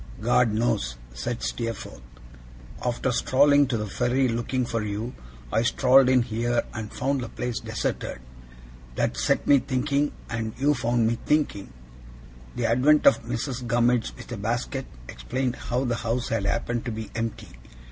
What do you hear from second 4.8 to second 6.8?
you, I strolled in here